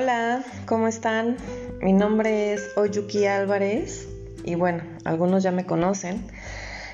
Hola, 0.00 0.44
¿cómo 0.66 0.86
están? 0.86 1.36
Mi 1.82 1.92
nombre 1.92 2.52
es 2.52 2.70
Oyuki 2.76 3.26
Álvarez 3.26 4.06
y 4.44 4.54
bueno, 4.54 4.84
algunos 5.04 5.42
ya 5.42 5.50
me 5.50 5.66
conocen, 5.66 6.22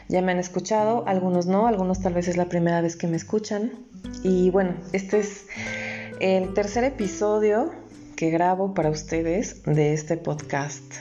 ya 0.09 0.23
me 0.23 0.33
han 0.33 0.39
escuchado, 0.39 1.05
algunos 1.07 1.45
no, 1.45 1.67
algunos 1.67 2.01
tal 2.01 2.15
vez 2.15 2.29
es 2.29 2.39
la 2.39 2.47
primera 2.47 2.81
vez 2.81 2.97
que 2.97 3.07
me 3.07 3.19
escuchan. 3.19 3.73
Y 4.23 4.49
bueno, 4.49 4.77
este 4.95 5.19
es 5.19 5.45
el 6.19 6.55
tercer 6.55 6.85
episodio 6.85 7.75
que 8.17 8.31
grabo 8.31 8.73
para 8.73 8.89
ustedes 8.89 9.63
de 9.65 9.93
este 9.93 10.17
podcast. 10.17 10.95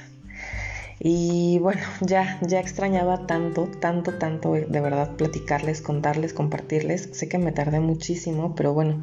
Y 1.00 1.58
bueno, 1.60 1.84
ya, 2.02 2.38
ya 2.42 2.60
extrañaba 2.60 3.28
tanto, 3.28 3.70
tanto, 3.80 4.16
tanto 4.16 4.52
de 4.52 4.82
verdad 4.82 5.16
platicarles, 5.16 5.82
contarles, 5.82 6.34
compartirles. 6.34 7.12
Sé 7.14 7.30
que 7.30 7.38
me 7.38 7.54
tardé 7.54 7.80
muchísimo, 7.80 8.56
pero 8.56 8.74
bueno, 8.74 9.02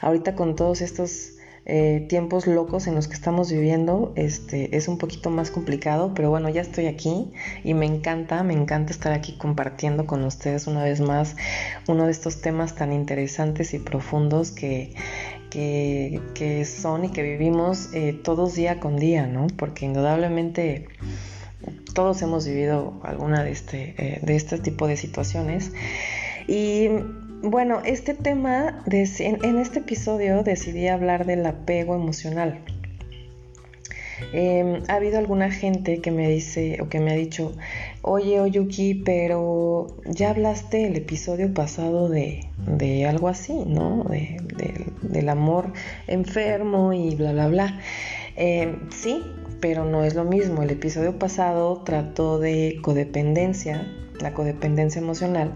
ahorita 0.00 0.34
con 0.34 0.56
todos 0.56 0.80
estos 0.80 1.34
eh, 1.70 2.06
tiempos 2.08 2.46
locos 2.46 2.86
en 2.86 2.94
los 2.94 3.08
que 3.08 3.14
estamos 3.14 3.52
viviendo, 3.52 4.14
este, 4.16 4.74
es 4.74 4.88
un 4.88 4.96
poquito 4.96 5.28
más 5.28 5.50
complicado, 5.50 6.14
pero 6.14 6.30
bueno, 6.30 6.48
ya 6.48 6.62
estoy 6.62 6.86
aquí 6.86 7.30
y 7.62 7.74
me 7.74 7.84
encanta, 7.84 8.42
me 8.42 8.54
encanta 8.54 8.90
estar 8.90 9.12
aquí 9.12 9.36
compartiendo 9.36 10.06
con 10.06 10.24
ustedes 10.24 10.66
una 10.66 10.82
vez 10.82 11.02
más 11.02 11.36
uno 11.86 12.06
de 12.06 12.10
estos 12.10 12.40
temas 12.40 12.74
tan 12.74 12.90
interesantes 12.94 13.74
y 13.74 13.80
profundos 13.80 14.50
que, 14.50 14.94
que, 15.50 16.64
son 16.64 17.04
y 17.04 17.10
que 17.10 17.22
vivimos 17.22 17.90
eh, 17.92 18.14
todos 18.14 18.54
día 18.54 18.80
con 18.80 18.96
día, 18.96 19.26
¿no? 19.26 19.46
Porque 19.58 19.84
indudablemente 19.84 20.88
todos 21.92 22.22
hemos 22.22 22.46
vivido 22.46 22.98
alguna 23.02 23.44
de 23.44 23.50
este, 23.50 23.94
eh, 23.98 24.20
de 24.22 24.36
este 24.36 24.58
tipo 24.58 24.86
de 24.86 24.96
situaciones. 24.96 25.72
Y 26.46 26.88
bueno, 27.42 27.80
este 27.84 28.14
tema, 28.14 28.82
en, 28.86 29.58
este 29.58 29.78
episodio 29.78 30.42
decidí 30.42 30.88
hablar 30.88 31.26
del 31.26 31.46
apego 31.46 31.94
emocional. 31.94 32.60
Em, 34.32 34.82
ha 34.88 34.94
habido 34.94 35.18
alguna 35.18 35.50
gente 35.50 36.00
que 36.00 36.10
me 36.10 36.28
dice 36.28 36.78
o 36.82 36.88
que 36.88 36.98
me 36.98 37.12
ha 37.12 37.14
dicho, 37.14 37.54
oye 38.02 38.40
Oyuki, 38.40 38.94
pero 38.94 39.86
ya 40.06 40.30
hablaste 40.30 40.86
el 40.86 40.96
episodio 40.96 41.54
pasado 41.54 42.08
de, 42.08 42.48
algo 43.08 43.28
así, 43.28 43.54
¿no? 43.66 44.04
del 45.02 45.28
amor 45.28 45.72
enfermo 46.08 46.92
y 46.92 47.14
bla, 47.14 47.32
bla, 47.32 47.48
bla. 47.48 47.80
Em, 48.36 48.90
sí, 48.90 49.22
pero 49.60 49.84
no 49.84 50.04
es 50.04 50.14
lo 50.14 50.24
mismo. 50.24 50.62
El 50.62 50.70
episodio 50.70 51.18
pasado 51.18 51.82
trató 51.84 52.38
de 52.38 52.78
codependencia, 52.82 53.86
la 54.20 54.34
codependencia 54.34 55.00
emocional. 55.00 55.52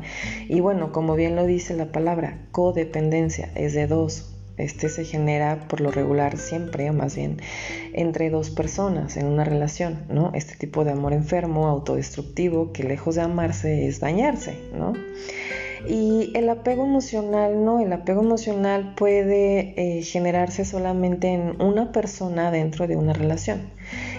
Y 0.49 0.61
bueno, 0.61 0.93
como 0.93 1.15
bien 1.15 1.37
lo 1.37 1.47
dice 1.47 1.77
la 1.77 1.93
palabra, 1.93 2.39
codependencia 2.53 3.51
es 3.55 3.75
de 3.75 3.87
dos. 3.87 4.29
Este 4.59 4.91
se 4.91 5.05
genera 5.05 5.67
por 5.67 5.81
lo 5.81 5.91
regular 5.91 6.37
siempre, 6.37 6.91
o 6.91 6.93
más 6.93 7.17
bien, 7.17 7.39
entre 7.95 8.29
dos 8.29 8.51
personas 8.51 9.17
en 9.17 9.27
una 9.27 9.45
relación, 9.45 10.05
¿no? 10.11 10.31
Este 10.35 10.57
tipo 10.57 10.85
de 10.85 10.93
amor 10.93 11.15
enfermo, 11.15 11.69
autodestructivo, 11.69 12.73
que 12.73 12.85
lejos 12.85 13.15
de 13.15 13.23
amarse 13.23 13.87
es 13.89 14.01
dañarse, 14.01 14.59
¿no? 14.77 14.93
Y 15.89 16.31
el 16.35 16.49
apego 16.49 16.85
emocional, 16.85 17.65
¿no? 17.65 17.81
El 17.81 17.93
apego 17.93 18.23
emocional 18.23 18.95
puede 18.95 19.75
eh, 19.77 20.03
generarse 20.03 20.65
solamente 20.65 21.29
en 21.29 21.61
una 21.61 21.91
persona 21.91 22.51
dentro 22.53 22.87
de 22.87 22.97
una 22.97 23.15
relación. 23.15 23.71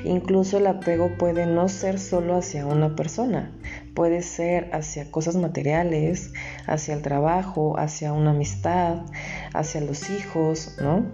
Incluso 0.04 0.58
el 0.58 0.68
apego 0.68 1.12
puede 1.18 1.46
no 1.46 1.70
ser 1.70 2.00
solo 2.00 2.36
hacia 2.36 2.66
una 2.66 2.96
persona, 2.96 3.52
puede 3.94 4.22
ser 4.22 4.70
hacia 4.74 5.12
cosas 5.12 5.36
materiales, 5.36 6.32
hacia 6.66 6.94
el 6.94 7.02
trabajo, 7.02 7.78
hacia 7.78 8.14
una 8.14 8.32
amistad, 8.32 9.06
hacia 9.54 9.82
los 9.82 10.10
hijos, 10.10 10.78
¿no? 10.82 11.06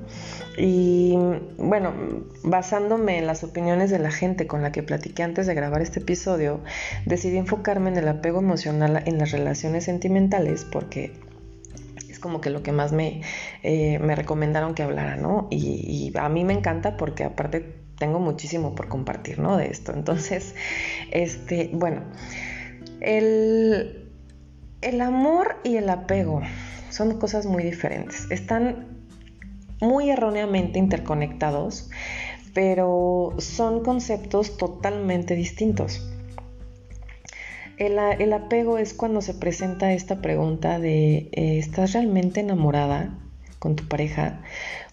Y 0.58 1.18
bueno, 1.58 1.94
basándome 2.44 3.18
en 3.18 3.28
las 3.28 3.44
opiniones 3.44 3.90
de 3.90 4.00
la 4.00 4.12
gente 4.12 4.48
con 4.48 4.62
la 4.62 4.72
que 4.72 4.84
platiqué 4.84 5.24
antes 5.24 5.48
de 5.48 5.54
grabar 5.54 5.82
este 5.82 6.00
episodio, 6.00 6.62
decidí 7.06 7.38
enfocarme 7.38 7.90
en 7.90 7.98
el 7.98 8.08
apego 8.08 8.40
emocional 8.40 9.04
en 9.06 9.18
las 9.18 9.32
relaciones 9.32 9.86
sentimentales 9.86 10.66
porque 10.70 11.14
es 12.10 12.20
como 12.20 12.42
que 12.42 12.50
lo 12.50 12.64
que 12.64 12.72
más 12.72 12.92
me, 12.92 13.22
eh, 13.64 14.00
me 14.00 14.16
recomendaron 14.16 14.74
que 14.74 14.84
hablara, 14.84 15.16
¿no? 15.16 15.48
Y, 15.50 16.12
y 16.14 16.18
a 16.18 16.30
mí 16.30 16.44
me 16.46 16.54
encanta 16.54 16.98
porque 16.98 17.24
aparte 17.24 17.80
tengo 18.00 18.20
muchísimo 18.20 18.74
por 18.74 18.88
compartir, 18.88 19.40
¿no? 19.40 19.58
De 19.58 19.68
esto. 19.68 19.94
Entonces, 19.94 20.56
este, 21.12 21.70
bueno, 21.74 22.02
el, 23.02 24.12
amor 25.02 25.58
y 25.64 25.78
el 25.78 25.90
apego 25.90 26.42
son 26.90 27.20
cosas 27.20 27.46
muy 27.46 27.64
diferentes. 27.64 28.30
Están 28.32 28.88
muy 29.82 30.10
erróneamente 30.10 30.80
interconectados, 30.80 31.90
pero 32.54 33.36
son 33.38 33.84
conceptos 33.84 34.58
totalmente 34.58 35.36
distintos. 35.36 36.06
El, 37.78 37.98
el, 37.98 38.34
apego 38.34 38.78
es 38.78 38.94
cuando 38.94 39.22
se 39.22 39.34
presenta 39.34 39.94
esta 39.94 40.22
pregunta 40.22 40.80
de 40.80 41.30
eh, 41.32 41.60
¿estás 41.60 41.94
realmente 41.94 42.42
enamorada? 42.42 43.18
con 43.60 43.76
tu 43.76 43.88
pareja 43.88 44.42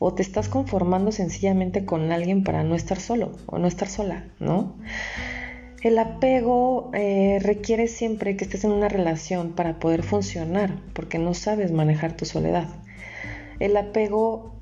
o 0.00 0.12
te 0.12 0.22
estás 0.22 0.48
conformando 0.48 1.12
sencillamente 1.12 1.86
con 1.86 2.12
alguien 2.12 2.42
para 2.42 2.64
no 2.64 2.74
estar 2.74 3.00
solo 3.00 3.32
o 3.46 3.58
no 3.58 3.68
estar 3.68 3.88
sola, 3.88 4.24
¿no? 4.40 4.74
El 5.82 5.98
apego 5.98 6.90
eh, 6.94 7.38
requiere 7.42 7.86
siempre 7.86 8.36
que 8.36 8.44
estés 8.44 8.64
en 8.64 8.72
una 8.72 8.88
relación 8.88 9.52
para 9.52 9.78
poder 9.78 10.02
funcionar, 10.02 10.74
porque 10.94 11.18
no 11.18 11.34
sabes 11.34 11.70
manejar 11.70 12.16
tu 12.16 12.24
soledad. 12.24 12.68
El 13.60 13.76
apego 13.76 14.56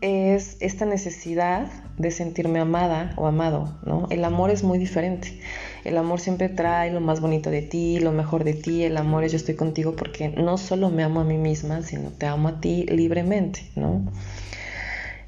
es 0.00 0.58
esta 0.60 0.84
necesidad 0.84 1.66
de 1.96 2.10
sentirme 2.10 2.60
amada 2.60 3.14
o 3.16 3.26
amado, 3.26 3.78
¿no? 3.86 4.06
El 4.10 4.22
amor 4.24 4.50
es 4.50 4.62
muy 4.62 4.78
diferente. 4.78 5.40
El 5.82 5.96
amor 5.96 6.20
siempre 6.20 6.50
trae 6.50 6.90
lo 6.90 7.00
más 7.00 7.20
bonito 7.20 7.50
de 7.50 7.62
ti, 7.62 7.98
lo 8.00 8.12
mejor 8.12 8.44
de 8.44 8.52
ti. 8.52 8.84
El 8.84 8.98
amor 8.98 9.24
es 9.24 9.32
yo 9.32 9.36
estoy 9.36 9.54
contigo 9.54 9.96
porque 9.96 10.28
no 10.28 10.58
solo 10.58 10.90
me 10.90 11.04
amo 11.04 11.20
a 11.20 11.24
mí 11.24 11.38
misma, 11.38 11.82
sino 11.82 12.10
te 12.10 12.26
amo 12.26 12.48
a 12.48 12.60
ti 12.60 12.84
libremente, 12.84 13.70
¿no? 13.76 14.04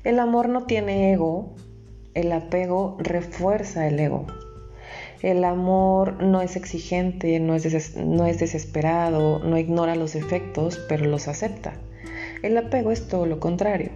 El 0.04 0.18
amor 0.18 0.50
no 0.50 0.64
tiene 0.64 1.12
ego, 1.12 1.54
el 2.14 2.30
apego 2.32 2.96
refuerza 3.00 3.86
el 3.86 3.98
ego. 3.98 4.26
El 5.22 5.44
amor 5.44 6.22
no 6.22 6.42
es 6.42 6.56
exigente, 6.56 7.40
no 7.40 7.54
es, 7.54 7.96
no 7.96 8.26
es 8.26 8.38
desesperado, 8.38 9.38
no 9.40 9.58
ignora 9.58 9.96
los 9.96 10.14
efectos, 10.14 10.80
pero 10.88 11.06
los 11.06 11.28
acepta. 11.28 11.74
El 12.42 12.56
apego 12.56 12.92
es 12.92 13.08
todo 13.08 13.26
lo 13.26 13.40
contrario. 13.40 13.90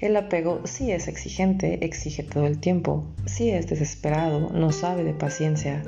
El 0.00 0.16
apego 0.16 0.60
sí 0.64 0.90
es 0.90 1.08
exigente, 1.08 1.84
exige 1.84 2.22
todo 2.22 2.46
el 2.46 2.58
tiempo, 2.58 3.04
sí 3.26 3.50
es 3.50 3.68
desesperado, 3.68 4.50
no 4.50 4.72
sabe 4.72 5.04
de 5.04 5.12
paciencia. 5.12 5.82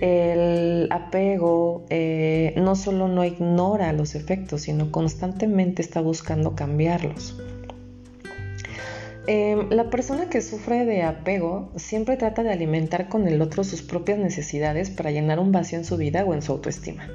El 0.00 0.88
apego 0.90 1.84
eh, 1.90 2.54
no 2.56 2.76
solo 2.76 3.08
no 3.08 3.24
ignora 3.24 3.92
los 3.92 4.14
efectos, 4.14 4.62
sino 4.62 4.92
constantemente 4.92 5.82
está 5.82 6.00
buscando 6.00 6.54
cambiarlos. 6.54 7.40
Em, 9.28 9.70
la 9.70 9.90
persona 9.90 10.28
que 10.30 10.40
sufre 10.40 10.84
de 10.84 11.02
apego 11.02 11.72
siempre 11.74 12.16
trata 12.16 12.44
de 12.44 12.52
alimentar 12.52 13.08
con 13.08 13.26
el 13.26 13.42
otro 13.42 13.64
sus 13.64 13.82
propias 13.82 14.18
necesidades 14.18 14.90
para 14.90 15.10
llenar 15.10 15.40
un 15.40 15.50
vacío 15.50 15.78
en 15.78 15.84
su 15.84 15.96
vida 15.96 16.24
o 16.24 16.32
en 16.32 16.42
su 16.42 16.52
autoestima. 16.52 17.08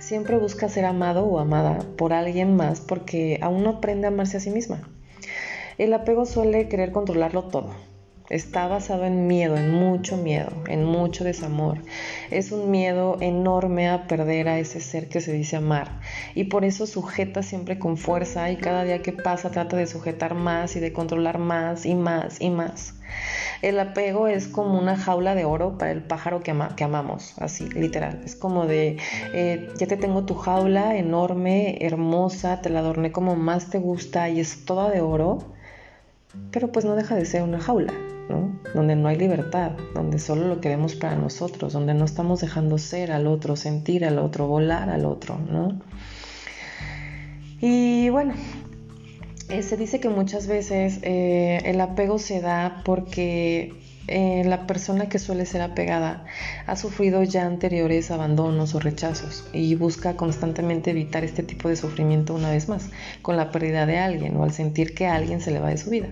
Siempre 0.00 0.36
busca 0.38 0.68
ser 0.68 0.84
amado 0.86 1.24
o 1.24 1.38
amada 1.38 1.78
por 1.96 2.12
alguien 2.12 2.56
más 2.56 2.80
porque 2.80 3.38
aún 3.42 3.62
no 3.62 3.70
aprende 3.70 4.06
a 4.06 4.10
amarse 4.10 4.38
a 4.38 4.40
sí 4.40 4.50
misma. 4.50 4.88
El 5.78 5.92
apego 5.92 6.26
suele 6.26 6.68
querer 6.68 6.90
controlarlo 6.90 7.44
todo. 7.44 7.70
Está 8.30 8.68
basado 8.68 9.06
en 9.06 9.26
miedo, 9.26 9.56
en 9.56 9.72
mucho 9.72 10.16
miedo, 10.16 10.52
en 10.68 10.84
mucho 10.84 11.24
desamor. 11.24 11.78
Es 12.30 12.52
un 12.52 12.70
miedo 12.70 13.16
enorme 13.20 13.88
a 13.88 14.06
perder 14.06 14.48
a 14.48 14.60
ese 14.60 14.80
ser 14.80 15.08
que 15.08 15.20
se 15.20 15.32
dice 15.32 15.56
amar. 15.56 15.98
Y 16.36 16.44
por 16.44 16.64
eso 16.64 16.86
sujeta 16.86 17.42
siempre 17.42 17.80
con 17.80 17.96
fuerza 17.96 18.48
y 18.52 18.56
cada 18.56 18.84
día 18.84 19.02
que 19.02 19.10
pasa 19.10 19.50
trata 19.50 19.76
de 19.76 19.88
sujetar 19.88 20.34
más 20.34 20.76
y 20.76 20.80
de 20.80 20.92
controlar 20.92 21.38
más 21.38 21.84
y 21.84 21.96
más 21.96 22.40
y 22.40 22.50
más. 22.50 22.94
El 23.62 23.80
apego 23.80 24.28
es 24.28 24.46
como 24.46 24.78
una 24.78 24.96
jaula 24.96 25.34
de 25.34 25.44
oro 25.44 25.76
para 25.76 25.90
el 25.90 26.04
pájaro 26.04 26.40
que, 26.40 26.52
amamos, 26.52 27.34
así, 27.38 27.68
literal. 27.70 28.22
Es 28.24 28.36
como 28.36 28.66
de, 28.66 28.96
eh, 29.34 29.68
ya 29.76 29.88
te 29.88 29.96
tengo 29.96 30.24
tu 30.24 30.34
jaula 30.36 30.96
enorme, 30.96 31.78
hermosa, 31.84 32.60
te 32.60 32.70
la 32.70 32.78
adorné 32.78 33.10
como 33.10 33.34
más 33.34 33.70
te 33.70 33.78
gusta 33.78 34.28
y 34.28 34.38
es 34.38 34.64
toda 34.64 34.88
de 34.88 35.00
oro 35.00 35.58
pero 36.52 36.70
pues 36.70 36.84
no 36.84 36.94
deja 36.94 37.16
de 37.16 37.24
ser 37.24 37.42
una 37.42 37.60
jaula, 37.60 37.92
Donde 38.74 38.96
no 38.96 39.08
hay 39.08 39.16
libertad, 39.16 39.72
donde 39.94 40.18
solo 40.18 40.46
lo 40.46 40.60
queremos 40.60 40.94
para 40.94 41.16
nosotros, 41.16 41.72
donde 41.72 41.94
no 41.94 42.04
estamos 42.04 42.40
dejando 42.40 42.78
ser 42.78 43.12
al 43.12 43.26
otro, 43.26 43.56
sentir 43.56 44.04
al 44.04 44.18
otro, 44.18 44.46
volar 44.46 44.90
al 44.90 45.04
otro, 45.04 45.38
¿no? 45.38 45.80
Y 47.60 48.08
bueno, 48.08 48.34
eh, 49.50 49.62
se 49.62 49.76
dice 49.76 50.00
que 50.00 50.08
muchas 50.08 50.46
veces 50.46 51.00
eh, 51.02 51.60
el 51.64 51.80
apego 51.80 52.18
se 52.18 52.40
da 52.40 52.82
porque 52.84 53.74
eh, 54.06 54.42
la 54.44 54.66
persona 54.66 55.08
que 55.08 55.18
suele 55.18 55.44
ser 55.44 55.60
apegada 55.60 56.24
ha 56.66 56.74
sufrido 56.74 57.22
ya 57.22 57.46
anteriores 57.46 58.10
abandonos 58.10 58.74
o 58.74 58.80
rechazos 58.80 59.44
y 59.52 59.74
busca 59.74 60.16
constantemente 60.16 60.90
evitar 60.90 61.22
este 61.22 61.42
tipo 61.42 61.68
de 61.68 61.76
sufrimiento 61.76 62.34
una 62.34 62.50
vez 62.50 62.68
más, 62.68 62.90
con 63.22 63.36
la 63.36 63.50
pérdida 63.50 63.86
de 63.86 63.98
alguien 63.98 64.36
o 64.36 64.44
al 64.44 64.52
sentir 64.52 64.94
que 64.94 65.06
alguien 65.06 65.40
se 65.40 65.50
le 65.50 65.60
va 65.60 65.70
de 65.70 65.78
su 65.78 65.90
vida. 65.90 66.08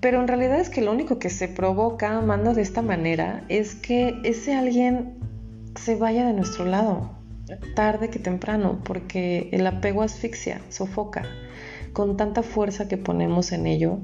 Pero 0.00 0.20
en 0.20 0.28
realidad 0.28 0.60
es 0.60 0.70
que 0.70 0.80
lo 0.80 0.92
único 0.92 1.18
que 1.18 1.28
se 1.28 1.46
provoca 1.48 2.16
amando 2.16 2.54
de 2.54 2.62
esta 2.62 2.80
manera 2.80 3.44
es 3.48 3.74
que 3.74 4.18
ese 4.24 4.54
alguien 4.54 5.18
se 5.76 5.94
vaya 5.94 6.26
de 6.26 6.32
nuestro 6.32 6.64
lado, 6.64 7.10
tarde 7.74 8.08
que 8.08 8.18
temprano, 8.18 8.80
porque 8.84 9.50
el 9.52 9.66
apego 9.66 10.02
asfixia, 10.02 10.62
sofoca. 10.70 11.24
Con 11.92 12.16
tanta 12.16 12.42
fuerza 12.42 12.88
que 12.88 12.96
ponemos 12.96 13.52
en 13.52 13.66
ello, 13.66 13.98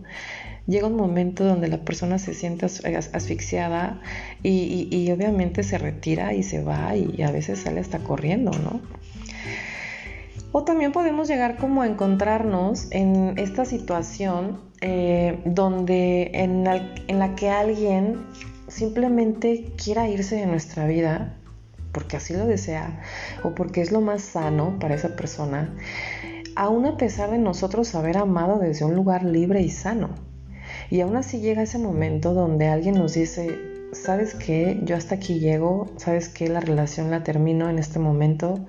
llega 0.66 0.88
un 0.88 0.96
momento 0.96 1.44
donde 1.44 1.68
la 1.68 1.78
persona 1.78 2.18
se 2.18 2.34
siente 2.34 2.66
asfixiada 2.66 4.02
y, 4.42 4.88
y 4.90 5.10
obviamente 5.12 5.62
se 5.62 5.78
retira 5.78 6.34
y 6.34 6.42
se 6.42 6.62
va 6.62 6.94
y 6.96 7.22
a 7.22 7.30
veces 7.30 7.60
sale 7.60 7.80
hasta 7.80 8.00
corriendo, 8.00 8.50
¿no? 8.50 8.80
O 10.58 10.64
también 10.64 10.90
podemos 10.90 11.28
llegar 11.28 11.58
como 11.58 11.82
a 11.82 11.86
encontrarnos 11.86 12.86
en 12.90 13.36
esta 13.36 13.66
situación 13.66 14.58
eh, 14.80 15.38
donde 15.44 16.30
en 16.32 16.64
la, 16.64 17.34
que 17.34 17.50
alguien 17.50 18.24
simplemente 18.66 19.70
quiera 19.76 20.08
irse 20.08 20.36
de 20.36 20.46
nuestra 20.46 20.86
vida 20.86 21.36
porque 21.92 22.16
así 22.16 22.32
lo 22.32 22.46
desea 22.46 23.02
o 23.42 23.54
porque 23.54 23.82
es 23.82 23.92
lo 23.92 24.00
más 24.00 24.22
sano 24.22 24.78
para 24.78 24.94
esa 24.94 25.14
persona, 25.14 25.76
aún 26.54 26.86
a 26.86 26.96
pesar 26.96 27.32
de 27.32 27.38
nosotros 27.38 27.94
haber 27.94 28.16
amado 28.16 28.58
desde 28.58 28.86
un 28.86 28.94
lugar 28.94 29.24
libre 29.24 29.60
y 29.60 29.68
sano. 29.68 30.08
Y 30.88 31.02
aún 31.02 31.16
así 31.16 31.40
llega 31.40 31.64
ese 31.64 31.78
momento 31.78 32.32
donde 32.32 32.68
alguien 32.68 32.94
nos 32.94 33.12
dice, 33.12 33.58
¿sabes 33.92 34.34
qué? 34.34 34.80
Yo 34.84 34.96
hasta 34.96 35.16
aquí 35.16 35.38
llego, 35.38 35.90
¿sabes 35.98 36.30
qué? 36.30 36.48
La 36.48 36.60
relación 36.60 37.10
la 37.10 37.22
termino 37.22 37.68
en 37.68 37.78
este 37.78 37.98
momento 37.98 38.64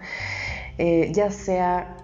eh, 0.77 1.11
ya 1.13 1.31
sea 1.31 1.97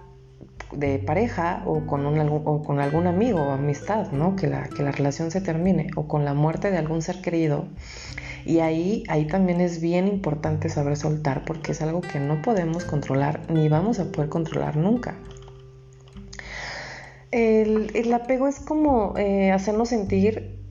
de 0.72 0.98
pareja 0.98 1.62
o 1.66 1.86
con, 1.86 2.06
un, 2.06 2.62
con 2.62 2.80
algún 2.80 3.06
amigo 3.06 3.40
o 3.40 3.50
amistad, 3.50 4.10
¿no? 4.12 4.36
Que 4.36 4.46
la, 4.48 4.68
que 4.68 4.82
la 4.82 4.92
relación 4.92 5.30
se 5.30 5.40
termine 5.40 5.88
o 5.96 6.08
con 6.08 6.24
la 6.24 6.34
muerte 6.34 6.70
de 6.70 6.78
algún 6.78 7.02
ser 7.02 7.20
querido. 7.20 7.66
Y 8.44 8.58
ahí, 8.60 9.04
ahí 9.08 9.26
también 9.26 9.60
es 9.60 9.80
bien 9.80 10.06
importante 10.06 10.68
saber 10.68 10.96
soltar 10.96 11.44
porque 11.44 11.72
es 11.72 11.80
algo 11.80 12.00
que 12.00 12.20
no 12.20 12.42
podemos 12.42 12.84
controlar 12.84 13.40
ni 13.50 13.68
vamos 13.68 14.00
a 14.00 14.10
poder 14.10 14.28
controlar 14.28 14.76
nunca. 14.76 15.16
El, 17.30 18.12
apego 18.12 18.46
es 18.46 18.60
como 18.60 19.14
eh, 19.16 19.50
hacernos 19.50 19.88
sentir 19.88 20.63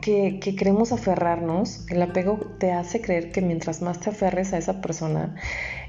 que, 0.00 0.38
queremos 0.40 0.92
aferrarnos, 0.92 1.86
el 1.88 2.02
apego 2.02 2.38
te 2.58 2.72
hace 2.72 3.00
creer 3.00 3.32
que 3.32 3.40
mientras 3.42 3.82
más 3.82 4.00
te 4.00 4.10
aferres 4.10 4.52
a 4.52 4.58
esa 4.58 4.80
persona, 4.80 5.36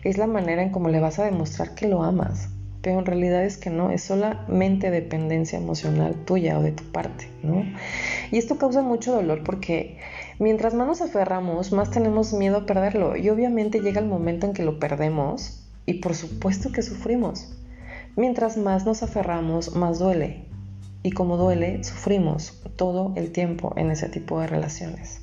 es 0.04 0.18
la 0.18 0.28
manera 0.28 0.62
en 0.62 0.72
cómo 0.72 0.90
le 0.90 1.00
vas 1.00 1.19
a 1.19 1.25
demostrar 1.25 1.75
que 1.75 1.88
lo 1.88 2.04
amas. 2.04 2.50
Pero 2.81 3.00
en 3.00 3.06
realidad 3.06 3.44
es 3.44 3.58
que 3.58 3.69
no, 3.69 3.92
es 3.92 4.02
solamente 4.02 4.90
dependencia 4.90 5.60
emocional 5.60 6.16
tuya 6.25 6.58
o 6.58 6.63
de 6.63 6.72
tu 6.72 6.84
parte, 6.92 7.28
¿no? 7.44 7.63
Y 8.31 8.40
esto 8.40 8.58
causa 8.58 8.81
mucho 8.81 9.13
dolor 9.13 9.44
porque 9.44 10.00
mientras 10.40 10.74
más 10.74 10.88
nos 10.88 11.02
aferramos, 11.02 11.72
más 11.72 11.92
tenemos 11.92 12.34
miedo 12.34 12.58
a 12.58 12.66
perderlo. 12.66 13.16
Y 13.16 13.30
obviamente 13.30 13.81
llega 13.81 14.00
el 14.00 14.08
momento 14.08 14.48
en 14.48 14.54
que 14.54 14.63
lo 14.63 14.80
perdemos 14.80 15.63
y 15.86 15.96
por 15.96 16.16
supuesto 16.16 16.72
que 16.72 16.81
sufrimos. 16.81 17.56
Mientras 18.16 18.58
más 18.58 18.86
nos 18.86 19.04
aferramos, 19.04 19.75
más 19.75 20.00
duele 20.00 20.50
y 21.03 21.12
como 21.12 21.38
duele, 21.38 21.83
sufrimos 21.83 22.62
todo 22.75 23.13
el 23.15 23.31
tiempo 23.31 23.74
en 23.75 23.92
ese 23.92 24.09
tipo 24.09 24.39
de 24.39 24.48
relaciones. 24.48 25.21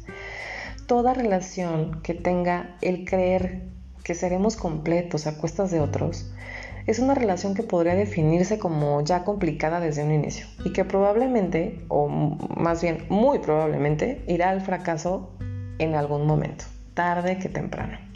Toda 0.86 1.14
relación 1.14 2.00
que 2.02 2.14
tenga 2.14 2.76
el 2.80 3.04
creer 3.04 3.68
que 4.02 4.14
seremos 4.14 4.56
completos 4.56 5.26
a 5.26 5.36
cuestas 5.36 5.70
de 5.70 5.80
otros 5.80 6.32
es 6.86 6.98
una 6.98 7.14
relación 7.14 7.54
que 7.54 7.62
podría 7.62 7.94
definirse 7.94 8.58
como 8.58 9.02
ya 9.02 9.22
complicada 9.22 9.78
desde 9.78 10.02
un 10.02 10.12
inicio 10.12 10.46
y 10.64 10.72
que 10.72 10.86
probablemente, 10.86 11.84
o 11.88 12.08
más 12.08 12.80
bien 12.80 13.04
muy 13.10 13.40
probablemente, 13.40 14.24
irá 14.26 14.48
al 14.48 14.62
fracaso 14.62 15.30
en 15.78 15.94
algún 15.94 16.26
momento, 16.26 16.64
tarde 16.94 17.38
que 17.38 17.50
temprano. 17.50 18.07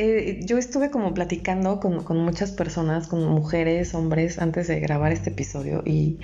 Eh, 0.00 0.38
yo 0.44 0.58
estuve 0.58 0.92
como 0.92 1.12
platicando 1.12 1.80
con, 1.80 2.04
muchas 2.18 2.52
personas, 2.52 3.08
con 3.08 3.24
mujeres, 3.24 3.94
hombres, 3.94 4.38
antes 4.38 4.68
de 4.68 4.78
grabar 4.78 5.10
este 5.10 5.30
episodio 5.30 5.82
y, 5.84 6.20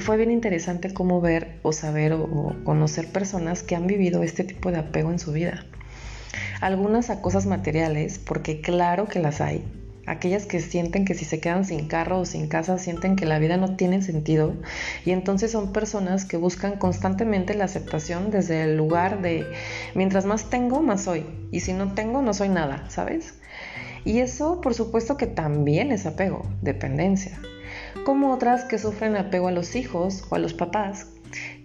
fue 0.00 0.16
bien 0.16 0.30
interesante 0.30 0.94
cómo 0.94 1.20
ver 1.20 1.58
o 1.62 1.72
saber 1.72 2.14
o 2.14 2.56
conocer 2.64 3.08
personas 3.08 3.62
que 3.62 3.76
han 3.76 3.86
vivido 3.86 4.22
este 4.22 4.44
tipo 4.44 4.70
de 4.70 4.78
apego 4.78 5.10
en 5.10 5.18
su 5.18 5.32
vida. 5.32 5.66
Algunas 6.62 7.10
a 7.10 7.20
cosas 7.20 7.44
materiales, 7.44 8.18
porque 8.18 8.62
claro 8.62 9.08
que 9.08 9.18
las 9.18 9.42
hay, 9.42 9.62
aquellas 10.06 10.46
que 10.46 10.60
sienten 10.60 11.04
que 11.04 11.14
si 11.14 11.24
se 11.24 11.40
quedan 11.40 11.64
sin 11.64 11.86
carro 11.88 12.20
o 12.20 12.24
sin 12.24 12.48
casa 12.48 12.78
sienten 12.78 13.16
que 13.16 13.26
la 13.26 13.38
vida 13.38 13.56
no 13.56 13.76
tiene 13.76 14.02
sentido. 14.02 14.54
Y 15.04 15.10
entonces 15.12 15.52
son 15.52 15.72
personas 15.72 16.24
que 16.24 16.36
buscan 16.36 16.78
constantemente 16.78 17.54
la 17.54 17.64
aceptación 17.64 18.30
desde 18.30 18.62
el 18.64 18.76
lugar 18.76 19.22
de 19.22 19.46
mientras 19.94 20.26
más 20.26 20.50
tengo, 20.50 20.82
más 20.82 21.04
soy. 21.04 21.26
Y 21.50 21.60
si 21.60 21.72
no 21.72 21.94
tengo, 21.94 22.22
no 22.22 22.34
soy 22.34 22.48
nada, 22.48 22.88
¿sabes? 22.88 23.34
Y 24.04 24.18
eso 24.18 24.60
por 24.60 24.74
supuesto 24.74 25.16
que 25.16 25.26
también 25.26 25.90
es 25.90 26.04
apego, 26.06 26.42
dependencia, 26.60 27.38
como 28.04 28.32
otras 28.32 28.64
que 28.64 28.78
sufren 28.78 29.16
apego 29.16 29.48
a 29.48 29.52
los 29.52 29.76
hijos 29.76 30.24
o 30.28 30.34
a 30.34 30.38
los 30.38 30.52
papás 30.52 31.06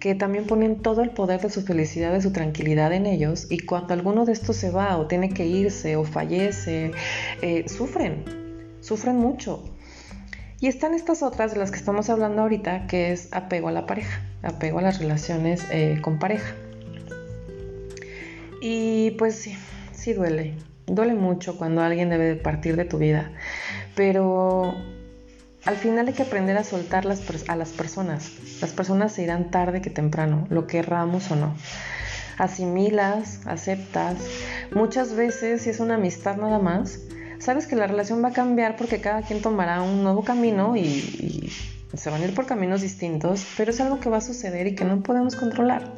que 0.00 0.14
también 0.14 0.46
ponen 0.46 0.80
todo 0.80 1.02
el 1.02 1.10
poder 1.10 1.40
de 1.42 1.50
su 1.50 1.62
felicidad, 1.62 2.12
de 2.12 2.22
su 2.22 2.32
tranquilidad 2.32 2.92
en 2.92 3.04
ellos 3.06 3.46
y 3.50 3.60
cuando 3.60 3.92
alguno 3.92 4.24
de 4.24 4.32
estos 4.32 4.56
se 4.56 4.70
va 4.70 4.96
o 4.96 5.06
tiene 5.06 5.28
que 5.28 5.46
irse 5.46 5.96
o 5.96 6.04
fallece, 6.04 6.92
eh, 7.42 7.68
sufren, 7.68 8.24
sufren 8.80 9.16
mucho. 9.16 9.62
Y 10.58 10.66
están 10.66 10.94
estas 10.94 11.22
otras 11.22 11.52
de 11.52 11.58
las 11.58 11.70
que 11.70 11.76
estamos 11.76 12.10
hablando 12.10 12.42
ahorita, 12.42 12.86
que 12.86 13.12
es 13.12 13.28
apego 13.32 13.68
a 13.68 13.72
la 13.72 13.86
pareja, 13.86 14.22
apego 14.42 14.78
a 14.78 14.82
las 14.82 14.98
relaciones 14.98 15.64
eh, 15.70 15.98
con 16.02 16.18
pareja. 16.18 16.54
Y 18.62 19.12
pues 19.12 19.36
sí, 19.36 19.56
sí 19.92 20.12
duele, 20.14 20.54
duele 20.86 21.14
mucho 21.14 21.56
cuando 21.56 21.82
alguien 21.82 22.10
debe 22.10 22.36
partir 22.36 22.76
de 22.76 22.84
tu 22.84 22.98
vida, 22.98 23.30
pero 23.94 24.74
al 25.64 25.76
final 25.76 26.08
hay 26.08 26.14
que 26.14 26.22
aprender 26.22 26.56
a 26.56 26.64
soltar 26.64 27.04
a 27.06 27.56
las 27.56 27.70
personas. 27.70 28.30
Las 28.60 28.70
personas 28.72 29.12
se 29.12 29.22
irán 29.22 29.50
tarde 29.50 29.82
que 29.82 29.90
temprano, 29.90 30.46
lo 30.50 30.66
querramos 30.66 31.30
o 31.30 31.36
no. 31.36 31.54
Asimilas, 32.38 33.40
aceptas. 33.46 34.16
Muchas 34.72 35.14
veces, 35.14 35.62
si 35.62 35.70
es 35.70 35.80
una 35.80 35.96
amistad 35.96 36.36
nada 36.36 36.58
más, 36.58 37.00
sabes 37.38 37.66
que 37.66 37.76
la 37.76 37.86
relación 37.86 38.24
va 38.24 38.28
a 38.28 38.32
cambiar 38.32 38.76
porque 38.76 39.00
cada 39.00 39.22
quien 39.22 39.42
tomará 39.42 39.82
un 39.82 40.02
nuevo 40.02 40.24
camino 40.24 40.76
y, 40.76 40.82
y 40.82 41.52
se 41.94 42.08
van 42.08 42.22
a 42.22 42.24
ir 42.24 42.34
por 42.34 42.46
caminos 42.46 42.80
distintos, 42.80 43.46
pero 43.56 43.70
es 43.70 43.80
algo 43.80 44.00
que 44.00 44.08
va 44.08 44.18
a 44.18 44.22
suceder 44.22 44.66
y 44.66 44.74
que 44.74 44.84
no 44.84 45.02
podemos 45.02 45.36
controlar. 45.36 45.92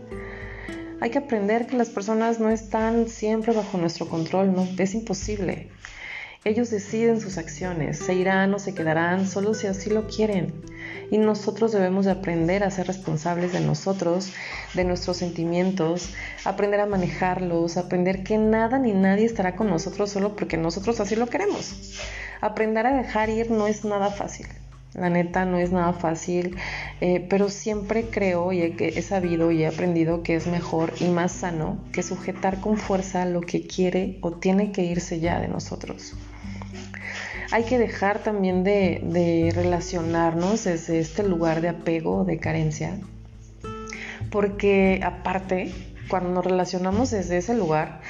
Hay 1.01 1.11
que 1.11 1.19
aprender 1.19 1.67
que 1.67 1.77
las 1.77 1.89
personas 1.89 2.39
no 2.39 2.49
están 2.49 3.09
siempre 3.09 3.53
bajo 3.53 3.77
nuestro 3.77 4.09
control, 4.09 4.55
no, 4.55 4.69
es 4.79 4.95
imposible. 4.95 5.69
Ellos 6.45 6.71
deciden 6.71 7.21
sus 7.21 7.39
acciones, 7.39 8.01
se 8.01 8.15
irán 8.15 8.53
o 8.53 8.59
se 8.59 8.75
quedarán 8.75 9.29
solo 9.29 9.55
si 9.55 9.69
así 9.69 9.91
lo 9.91 10.09
quieren. 10.09 10.53
Y 11.09 11.19
nosotros 11.19 11.71
debemos 11.71 12.05
de 12.07 12.11
aprender 12.11 12.65
a 12.65 12.71
ser 12.73 12.89
responsables 12.89 13.53
de 13.53 13.61
nosotros, 13.61 14.33
de 14.75 14.83
nuestros 14.83 15.19
sentimientos, 15.19 16.13
aprender 16.45 16.81
a 16.81 16.87
manejarlos, 16.87 17.77
aprender 17.77 18.25
que 18.25 18.39
nada 18.39 18.81
ni 18.81 18.93
nadie 18.93 19.25
estará 19.25 19.55
con 19.55 19.71
nosotros 19.71 20.11
solo 20.11 20.35
porque 20.35 20.57
nosotros 20.57 20.99
así 20.99 21.15
lo 21.15 21.29
queremos. 21.29 21.77
Aprender 22.41 22.89
a 22.89 22.97
dejar 22.97 23.31
ir 23.31 23.53
no 23.53 23.69
es 23.69 23.85
nada 23.85 24.11
fácil. 24.11 24.49
La 24.95 25.11
neta 25.11 25.45
no 25.45 25.59
es 25.59 25.71
nada 25.71 25.93
fácil, 25.93 26.57
eh, 27.01 27.25
pero 27.31 27.51
siempre 27.51 28.07
creo 28.11 28.53
y 28.53 28.63
he, 28.63 28.75
he, 28.79 29.03
sabido 29.03 29.53
y 29.53 29.63
he 29.63 29.69
aprendido 29.69 30.25
que 30.25 30.35
es 30.35 30.49
mejor 30.49 30.93
y 30.99 31.07
más 31.07 31.31
sano 31.31 31.79
que 31.93 32.03
sujetar 32.03 32.61
con 32.61 32.79
fuerza 32.79 33.27
lo 33.27 33.43
que 33.43 33.65
quiere 33.65 34.19
o 34.23 34.33
tiene 34.33 34.73
que 34.73 34.83
irse 34.83 35.21
ya 35.21 35.41
de 35.41 35.47
nosotros 35.47 36.15
hay 37.53 37.65
que 37.65 37.79
dejar 37.79 38.21
también 38.21 38.65
de, 38.65 39.53
relacionarnos 39.55 40.65
desde 40.65 40.99
este 40.99 41.23
lugar 41.23 41.61
de 41.61 41.69
apego, 41.69 42.25
de 42.25 42.39
carencia, 42.39 42.99
porque 44.31 45.01
aparte, 45.05 45.71
cuando 46.09 46.31
nos 46.31 46.47
relacionamos 46.47 47.11
desde 47.11 47.37
ese 47.37 47.55
lugar, 47.55 48.01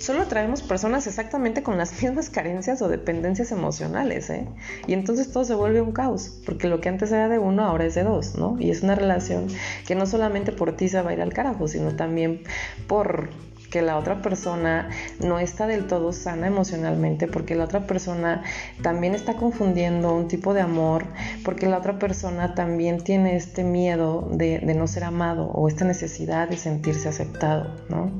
solo 0.00 0.20
atraemos 0.20 0.62
personas 0.62 1.06
exactamente 1.06 1.62
con 1.62 1.78
las 1.78 1.92
mismas 2.02 2.28
carencias 2.28 2.82
o 2.82 2.88
dependencias 2.88 3.52
emocionales, 3.52 4.28
¿eh? 4.28 4.46
Y 4.86 4.92
entonces 4.92 5.32
todo 5.32 5.46
se 5.46 5.54
vuelve 5.54 5.80
un 5.80 5.92
caos, 5.92 6.38
porque 6.44 6.68
lo 6.68 6.82
que 6.82 6.90
antes 6.90 7.10
era 7.10 7.28
de 7.30 7.38
uno 7.38 7.64
ahora 7.64 7.86
es 7.86 7.94
de 7.94 8.04
dos, 8.04 8.34
¿no? 8.34 8.58
Y 8.60 8.70
es 8.70 8.82
una 8.82 8.94
relación 8.94 9.46
que 9.86 9.94
no 9.94 10.04
solamente 10.04 10.52
por 10.52 10.76
ti 10.76 10.90
se 10.90 11.00
va 11.00 11.10
a 11.10 11.14
ir 11.14 11.22
al 11.22 11.32
carajo, 11.32 11.68
sino 11.68 11.96
también 11.96 12.42
por 12.86 13.30
que 13.70 13.82
la 13.82 13.98
otra 13.98 14.22
persona 14.22 14.88
no 15.20 15.38
está 15.38 15.66
del 15.66 15.86
todo 15.86 16.12
sana 16.12 16.46
emocionalmente, 16.46 17.26
porque 17.26 17.54
la 17.54 17.64
otra 17.64 17.86
persona 17.86 18.42
también 18.82 19.14
está 19.14 19.34
confundiendo 19.34 20.14
un 20.14 20.28
tipo 20.28 20.54
de 20.54 20.60
amor, 20.60 21.04
porque 21.44 21.66
la 21.66 21.78
otra 21.78 21.98
persona 21.98 22.54
también 22.54 23.02
tiene 23.02 23.36
este 23.36 23.64
miedo 23.64 24.28
de, 24.32 24.60
no 24.74 24.86
ser 24.86 25.04
amado 25.04 25.46
o 25.50 25.68
esta 25.68 25.84
necesidad 25.84 26.48
de 26.48 26.56
sentirse 26.56 27.08
aceptado, 27.08 27.74
¿no? 27.88 28.10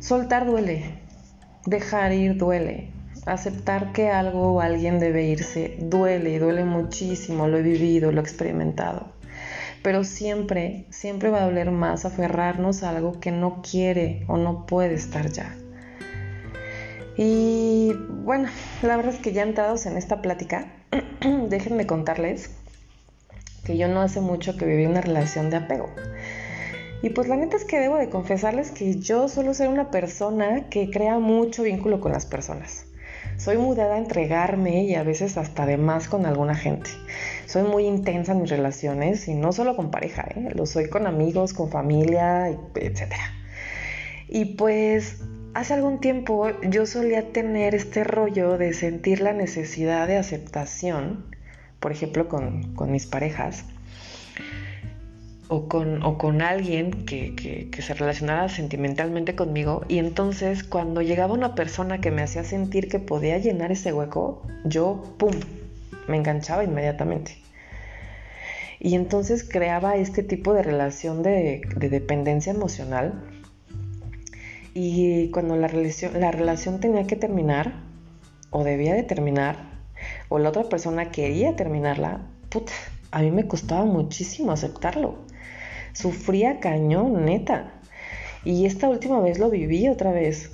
Soltar 0.00 0.46
duele, 0.46 0.98
dejar 1.64 2.12
ir 2.12 2.36
duele. 2.36 2.90
aceptar 3.24 3.92
que 3.92 4.10
algo 4.10 4.54
o 4.54 4.60
alguien 4.60 4.98
debe 4.98 5.22
irse 5.22 5.76
duele 5.78 6.40
duele 6.40 6.64
muchísimo, 6.64 7.46
lo 7.46 7.58
he 7.58 7.62
vivido, 7.62 8.10
lo 8.10 8.20
he 8.20 8.24
experimentado. 8.24 9.21
Pero 9.82 10.04
siempre, 10.04 10.86
siempre 10.90 11.30
va 11.30 11.42
a 11.42 11.46
doler 11.46 11.70
más 11.70 12.04
aferrarnos 12.04 12.82
a 12.82 12.90
algo 12.90 13.18
que 13.20 13.32
no 13.32 13.62
quiere 13.62 14.24
o 14.28 14.36
no 14.36 14.66
puede 14.66 14.94
estar 14.94 15.30
ya. 15.30 15.56
Y 17.16 17.92
bueno, 18.24 18.48
la 18.82 18.96
verdad 18.96 19.14
es 19.14 19.20
que 19.20 19.32
ya 19.32 19.42
entrados 19.42 19.86
en 19.86 19.96
esta 19.96 20.22
plática, 20.22 20.72
déjenme 21.48 21.86
contarles 21.86 22.50
que 23.64 23.76
yo 23.76 23.88
no 23.88 24.00
hace 24.00 24.20
mucho 24.20 24.56
que 24.56 24.66
viví 24.66 24.86
una 24.86 25.00
relación 25.00 25.50
de 25.50 25.56
apego. 25.56 25.88
Y 27.02 27.10
pues 27.10 27.28
la 27.28 27.36
neta 27.36 27.56
es 27.56 27.64
que 27.64 27.80
debo 27.80 27.96
de 27.96 28.08
confesarles 28.08 28.70
que 28.70 28.96
yo 28.98 29.28
suelo 29.28 29.54
ser 29.54 29.68
una 29.68 29.90
persona 29.90 30.68
que 30.68 30.90
crea 30.90 31.18
mucho 31.18 31.64
vínculo 31.64 32.00
con 32.00 32.12
las 32.12 32.26
personas. 32.26 32.86
Soy 33.42 33.58
mudada 33.58 33.96
a 33.96 33.98
entregarme 33.98 34.84
y 34.84 34.94
a 34.94 35.02
veces 35.02 35.36
hasta 35.36 35.66
de 35.66 35.76
más 35.76 36.06
con 36.06 36.26
alguna 36.26 36.54
gente. 36.54 36.88
Soy 37.46 37.64
muy 37.64 37.86
intensa 37.86 38.30
en 38.30 38.42
mis 38.42 38.50
relaciones 38.50 39.26
y 39.26 39.34
no 39.34 39.50
solo 39.52 39.74
con 39.74 39.90
pareja, 39.90 40.28
¿eh? 40.36 40.50
lo 40.54 40.64
soy 40.64 40.88
con 40.88 41.08
amigos, 41.08 41.52
con 41.52 41.68
familia, 41.68 42.46
etc. 42.76 43.14
Y 44.28 44.54
pues 44.54 45.24
hace 45.54 45.74
algún 45.74 45.98
tiempo 45.98 46.50
yo 46.62 46.86
solía 46.86 47.32
tener 47.32 47.74
este 47.74 48.04
rollo 48.04 48.58
de 48.58 48.74
sentir 48.74 49.20
la 49.20 49.32
necesidad 49.32 50.06
de 50.06 50.18
aceptación, 50.18 51.26
por 51.80 51.90
ejemplo 51.90 52.28
con, 52.28 52.76
con 52.76 52.92
mis 52.92 53.08
parejas, 53.08 53.64
o 55.52 55.68
con, 55.68 56.02
o 56.02 56.16
con 56.16 56.40
alguien 56.40 57.04
que, 57.04 57.68
se 57.78 57.92
relacionara 57.92 58.48
sentimentalmente 58.48 59.34
conmigo 59.34 59.84
y 59.86 59.98
entonces 59.98 60.64
cuando 60.64 61.02
llegaba 61.02 61.34
una 61.34 61.54
persona 61.54 62.00
que 62.00 62.10
me 62.10 62.22
hacía 62.22 62.42
sentir 62.42 62.88
que 62.88 62.98
podía 62.98 63.36
llenar 63.36 63.70
ese 63.70 63.92
hueco, 63.92 64.46
yo, 64.64 65.14
¡pum!, 65.18 65.34
me 66.08 66.16
enganchaba 66.16 66.64
inmediatamente. 66.64 67.36
Y 68.80 68.94
entonces 68.94 69.44
creaba 69.44 69.96
este 69.96 70.22
tipo 70.22 70.54
de 70.54 70.62
relación 70.62 71.22
de, 71.22 71.60
dependencia 71.76 72.52
emocional. 72.54 73.22
Y 74.72 75.28
cuando 75.32 75.56
la 75.56 75.68
relación, 75.68 76.18
la 76.18 76.30
relación 76.30 76.80
tenía 76.80 77.06
que 77.06 77.16
terminar, 77.16 77.74
o 78.48 78.64
debía 78.64 78.94
de 78.94 79.02
terminar, 79.02 79.56
o 80.30 80.38
la 80.38 80.48
otra 80.48 80.64
persona 80.70 81.10
quería 81.10 81.56
terminarla, 81.56 82.22
puta, 82.48 82.72
a 83.10 83.20
mí 83.20 83.30
me 83.30 83.46
costaba 83.46 83.84
muchísimo 83.84 84.50
aceptarlo 84.52 85.30
Sufría 85.92 86.60
cañón, 86.60 87.24
neta. 87.24 87.72
Y 88.44 88.66
esta 88.66 88.88
última 88.88 89.20
vez 89.20 89.38
lo 89.38 89.50
viví 89.50 89.88
otra 89.88 90.12
vez. 90.12 90.50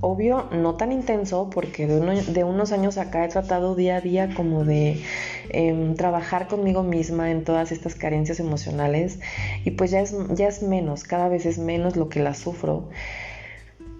Obvio, 0.00 0.48
no 0.52 0.74
tan 0.74 0.92
intenso 0.92 1.50
porque 1.50 1.86
de, 1.86 2.44
unos 2.44 2.72
años 2.72 2.96
acá 2.96 3.24
he 3.24 3.28
tratado 3.28 3.74
día 3.74 3.96
a 3.96 4.00
día 4.00 4.34
como 4.34 4.64
de 4.64 5.02
em, 5.50 5.94
trabajar 5.94 6.48
conmigo 6.48 6.82
misma 6.82 7.30
en 7.30 7.44
todas 7.44 7.72
estas 7.72 7.94
carencias 7.94 8.40
emocionales 8.40 9.20
y 9.64 9.72
pues 9.72 9.90
ya 9.90 10.00
es, 10.00 10.14
ya 10.34 10.48
es 10.48 10.62
menos, 10.62 11.04
cada 11.04 11.28
vez 11.28 11.46
es 11.46 11.58
menos 11.58 11.96
lo 11.96 12.08
que 12.08 12.20
la 12.20 12.34
sufro. 12.34 12.88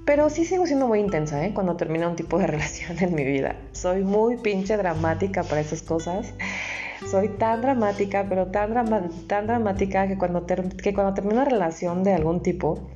Pero 0.06 0.30
sí 0.30 0.44
sigo 0.44 0.66
siendo 0.66 0.86
muy 0.86 1.00
intensa 1.00 1.44
¿eh? 1.44 1.52
cuando 1.52 1.76
termina 1.76 2.08
un 2.08 2.16
tipo 2.16 2.38
de 2.38 2.46
relación 2.54 2.96
en 3.00 3.14
mi 3.14 3.24
vida. 3.24 3.56
Soy 3.72 4.04
muy 4.04 4.36
pinche 4.36 4.76
dramática 4.76 5.42
para 5.42 5.60
esas 5.60 5.82
cosas 5.82 6.32
soy 7.10 7.28
tan 7.28 7.62
dramática, 7.62 8.26
pero 8.28 8.46
tan, 8.46 8.72
dramática 9.46 10.08
que 10.08 10.16
cuando, 10.16 10.46
que 10.46 10.94
cuando 10.94 11.14
termino 11.14 11.36
una 11.36 11.44
relación 11.44 12.02
de 12.02 12.14
algún 12.14 12.42
tipo, 12.42 12.88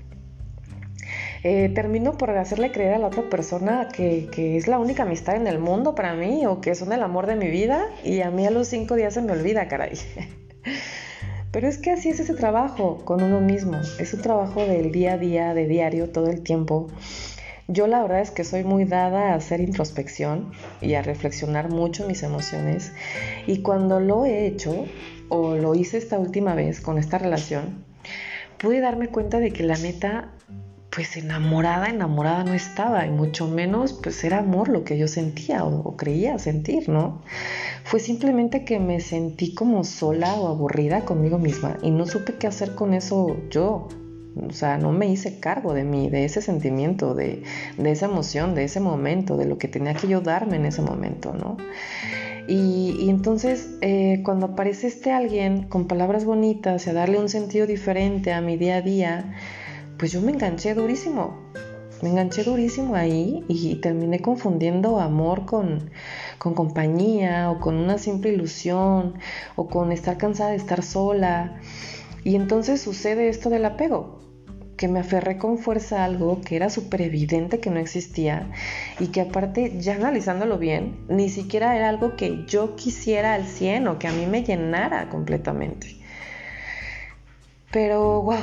eh, 1.43 1.71
termino 1.75 2.19
por 2.19 2.31
hacerle 2.31 2.71
creer 2.71 2.95
a 2.95 2.99
la 2.99 3.07
otra 3.07 3.29
persona 3.31 3.89
que, 3.89 4.29
que, 4.31 4.57
es 4.57 4.69
la 4.69 4.79
única 4.79 5.05
amistad 5.05 5.37
en 5.37 5.47
el 5.47 5.59
mundo 5.59 5.95
para 5.95 6.15
mí 6.15 6.45
o 6.47 6.61
que 6.61 6.75
son 6.75 6.93
el 6.93 7.03
amor 7.03 7.27
de 7.27 7.37
mi 7.37 7.49
vida 7.49 7.87
y 8.05 8.21
a 8.21 8.31
mí 8.31 8.47
a 8.47 8.51
los 8.51 8.69
cinco 8.69 8.95
días 8.95 9.15
se 9.15 9.23
me 9.23 9.33
olvida, 9.33 9.67
caray. 9.69 9.95
Pero 11.53 11.67
es 11.67 11.79
que 11.79 11.91
así 11.91 12.11
es 12.11 12.21
ese 12.21 12.35
trabajo 12.35 13.05
con 13.05 13.23
uno 13.23 13.41
mismo, 13.41 13.79
es 13.99 14.15
un 14.15 14.23
trabajo 14.23 14.65
del 14.65 14.93
día 14.93 15.15
a 15.15 15.19
día, 15.19 15.55
de 15.55 15.67
diario, 15.67 16.11
todo 16.11 16.29
el 16.29 16.43
tiempo. 16.43 16.89
Yo 17.73 17.87
la 17.87 18.03
verdad 18.03 18.21
es 18.21 18.33
que 18.33 18.43
soy 18.43 18.65
muy 18.65 18.85
dada 18.85 19.31
a 19.31 19.37
hacer 19.37 19.61
introspección 19.61 20.51
y 20.81 20.95
a 20.95 21.03
reflexionar 21.03 21.71
mucho 21.71 22.05
mis 22.05 22.25
emociones 22.25 22.91
y 23.47 23.63
cuando 23.63 24.01
lo 24.01 24.25
he 24.25 24.45
hecho 24.45 24.87
o 25.29 25.55
lo 25.55 25.77
hice 25.77 25.97
esta 25.99 26.19
última 26.19 26.57
vez 26.57 26.81
con 26.81 26.99
esta 26.99 27.17
relación, 27.17 27.85
pude 28.59 28.81
darme 28.81 29.07
cuenta 29.07 29.39
de 29.39 29.53
que 29.53 29.63
la 29.63 29.77
neta 29.77 30.33
pues 30.91 31.17
enamorada, 31.17 31.87
enamorada 31.87 32.43
no 32.43 32.55
estaba 32.55 33.07
y 33.07 33.11
mucho 33.11 33.47
menos 33.47 33.93
pues 33.93 34.25
era 34.25 34.39
amor 34.39 34.69
lo 34.69 34.83
que 34.83 34.99
yo 34.99 35.07
sentía 35.07 35.65
o, 35.65 35.89
o, 35.89 35.97
creía 35.97 36.41
sentir, 36.41 36.89
¿no? 36.89 37.23
Fue 37.85 38.01
simplemente 38.01 38.65
que 38.65 38.81
me 38.81 38.99
sentí 38.99 39.55
como 39.55 39.85
sola 39.85 40.35
o 40.35 40.49
aburrida 40.49 41.05
conmigo 41.05 41.39
misma 41.39 41.77
y 41.83 41.93
no 41.93 42.05
supe 42.05 42.35
qué 42.35 42.49
hacer 42.49 42.75
con 42.75 42.95
eso 42.95 43.37
yo. 43.49 43.87
O 44.37 44.53
sea, 44.53 44.79
no 44.79 44.93
me 44.93 45.09
hice 45.09 45.41
cargo 45.41 45.75
de 45.75 45.85
mí, 45.85 46.09
de 46.09 46.25
ese 46.25 46.41
sentimiento, 46.41 47.15
de, 47.15 47.43
esa 47.79 48.07
emoción, 48.07 48.55
de 48.55 48.65
ese 48.65 48.81
momento, 48.81 49.37
de 49.37 49.47
lo 49.47 49.59
que 49.59 49.69
tenía 49.69 49.95
que 49.95 50.09
yo 50.09 50.21
darme 50.21 50.57
en 50.57 50.67
ese 50.67 50.83
momento, 50.83 51.35
¿no? 51.35 51.57
Y, 52.47 53.09
entonces, 53.09 53.71
eh, 53.81 54.23
cuando 54.25 54.47
aparece 54.47 54.87
este 54.87 55.13
alguien 55.13 55.65
con 55.65 55.87
palabras 55.87 56.25
bonitas 56.25 56.87
y 56.87 56.91
a 56.91 56.93
darle 56.93 57.19
un 57.19 57.29
sentido 57.29 57.67
diferente 57.67 58.33
a 58.33 58.41
mi 58.41 58.57
día 58.57 58.77
a 58.77 58.83
día, 58.83 59.35
pues 59.99 60.13
yo 60.13 60.21
me 60.21 60.33
enganché 60.33 60.75
durísimo. 60.75 61.37
Me 62.03 62.09
enganché 62.09 62.45
durísimo 62.45 62.95
ahí 62.95 63.45
y 63.47 63.75
terminé 63.77 64.21
confundiendo 64.21 65.01
amor 65.01 65.45
con, 65.45 65.91
con 66.39 66.55
compañía 66.55 67.51
o 67.51 67.61
con 67.61 67.77
una 67.77 67.99
simple 67.99 68.33
ilusión 68.33 69.19
o 69.55 69.69
con 69.69 69.93
estar 69.93 70.17
cansada 70.17 70.51
de 70.51 70.57
estar 70.57 70.83
sola. 70.83 71.61
Y 72.25 72.37
entonces 72.37 72.81
sucede 72.81 73.29
esto 73.29 73.51
del 73.51 73.65
apego 73.65 74.21
que 74.81 74.89
me 74.89 75.01
aferré 75.01 75.37
con 75.37 75.59
fuerza 75.59 76.01
a 76.01 76.05
algo 76.07 76.41
que 76.41 76.57
era 76.57 76.71
súper 76.71 77.03
evidente 77.03 77.61
que 77.61 77.69
no 77.69 77.79
existía 77.79 78.51
y 78.99 79.09
que 79.09 79.21
aparte, 79.21 79.79
ya 79.79 79.97
analizándolo 79.97 80.57
bien, 80.57 81.05
ni 81.07 81.29
siquiera 81.29 81.77
era 81.77 81.91
algo 81.91 82.17
que 82.17 82.47
yo 82.47 82.77
quisiera 82.77 83.35
al 83.35 83.45
100 83.45 83.89
o 83.89 83.99
que 83.99 84.09
a 84.09 84.13
mí 84.13 84.25
me 84.25 84.43
llenara 84.43 85.11
completamente. 85.11 85.97
Pero, 87.71 88.23
wow, 88.23 88.39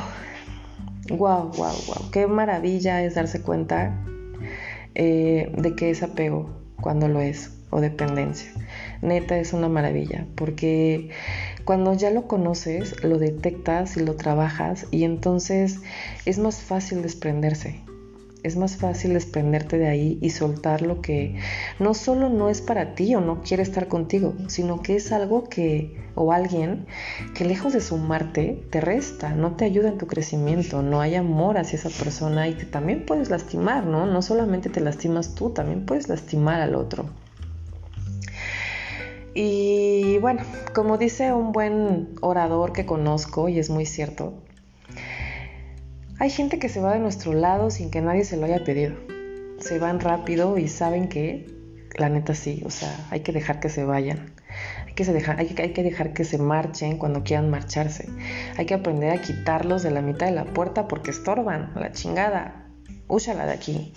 wow, 1.10 1.52
wow, 1.58 1.74
wow, 1.88 2.12
qué 2.12 2.28
maravilla 2.28 3.04
es 3.04 3.16
darse 3.16 3.42
cuenta 3.42 4.00
eh, 4.94 5.52
de 5.58 5.76
que 5.76 5.90
es 5.90 6.04
apego 6.04 6.52
cuando 6.82 7.08
lo 7.08 7.20
es 7.20 7.52
o 7.72 7.82
dependencia. 7.82 8.52
Neta 9.02 9.40
es 9.40 9.54
una 9.54 9.70
maravilla, 9.70 10.28
porque 10.36 11.10
cuando 11.68 11.94
ya 11.94 12.12
lo 12.12 12.30
conoces, 12.30 13.04
lo 13.04 13.18
detectas 13.18 13.98
y 13.98 14.00
lo 14.00 14.16
trabajas 14.16 14.88
y 14.90 15.04
entonces 15.04 15.82
es 16.24 16.40
más 16.40 16.62
fácil 16.62 17.02
desprenderse. 17.02 17.82
Es 18.42 18.56
más 18.56 18.78
fácil 18.78 19.12
desprenderte 19.12 19.78
de 19.78 19.90
ahí 19.90 20.18
y 20.22 20.30
soltar 20.30 20.82
lo 20.82 21.02
que 21.02 21.36
no 21.78 21.94
solo 21.94 22.30
no 22.30 22.48
es 22.48 22.62
para 22.62 22.96
ti 22.96 23.14
o 23.16 23.20
no 23.20 23.42
quiere 23.42 23.64
estar 23.64 23.90
contigo, 23.90 24.34
sino 24.48 24.82
que 24.82 24.96
es 24.96 25.12
algo 25.12 25.50
que 25.50 25.94
o 26.16 26.32
alguien 26.32 26.86
que 27.36 27.44
lejos 27.44 27.74
de 27.74 27.82
sumarte 27.82 28.64
te 28.70 28.80
resta, 28.80 29.36
no 29.36 29.58
te 29.58 29.66
ayuda 29.66 29.90
en 29.90 29.98
tu 29.98 30.08
crecimiento, 30.08 30.82
no 30.84 31.02
hay 31.02 31.16
amor 31.16 31.58
hacia 31.58 31.80
esa 31.80 31.90
persona 31.90 32.48
y 32.48 32.54
que 32.54 32.66
también 32.66 33.06
puedes 33.06 33.30
lastimar, 33.30 33.86
¿no? 33.86 34.06
No 34.06 34.22
solamente 34.22 34.70
te 34.70 34.80
lastimas 34.80 35.36
tú, 35.36 35.50
también 35.50 35.86
puedes 35.86 36.08
lastimar 36.08 36.62
al 36.62 36.76
otro. 36.76 37.10
Y 39.40 40.18
bueno, 40.18 40.42
como 40.74 40.98
dice 40.98 41.32
un 41.32 41.52
buen 41.52 42.16
orador 42.22 42.74
que 42.74 42.88
conozco, 42.88 43.50
y 43.50 43.60
es 43.60 43.70
muy 43.70 43.86
cierto, 43.86 44.34
hay 46.18 46.32
gente 46.32 46.58
que 46.58 46.70
se 46.70 46.82
va 46.82 46.94
de 46.94 47.00
nuestro 47.00 47.34
lado 47.34 47.70
sin 47.70 47.92
que 47.92 48.02
nadie 48.02 48.26
se 48.26 48.36
lo 48.36 48.48
haya 48.48 48.64
pedido. 48.64 48.96
Se 49.60 49.78
van 49.78 50.00
rápido 50.00 50.58
y 50.58 50.68
saben 50.68 51.08
que, 51.08 51.46
la 52.00 52.10
neta 52.10 52.34
sí, 52.34 52.64
o 52.66 52.72
sea, 52.72 52.92
hay 53.12 53.20
que 53.20 53.32
dejar 53.32 53.60
que 53.60 53.70
se 53.70 53.84
vayan. 53.84 54.34
Hay 54.88 54.94
que, 54.96 55.06
dejar, 55.06 55.36
que, 55.46 55.62
hay 55.62 55.72
que 55.72 55.84
dejar 55.84 56.14
que 56.14 56.24
se 56.24 56.40
marchen 56.40 56.98
cuando 56.98 57.24
quieran 57.24 57.52
marcharse. 57.52 58.10
Hay 58.58 58.66
que 58.66 58.74
aprender 58.74 59.12
a 59.12 59.22
quitarlos 59.22 59.84
de 59.84 59.92
la 59.92 60.02
mitad 60.02 60.26
de 60.26 60.32
la 60.32 60.46
puerta 60.46 60.88
porque 60.88 61.12
estorban, 61.12 61.74
la 61.76 61.92
chingada. 61.92 62.66
Úchala 63.08 63.46
de 63.46 63.54
aquí. 63.54 63.94